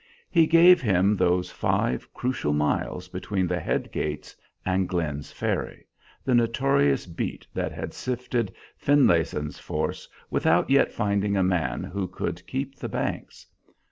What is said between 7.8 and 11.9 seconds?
sifted Finlayson's force without yet finding a man